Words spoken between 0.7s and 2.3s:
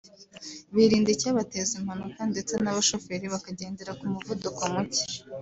birinda icyabateza impanuka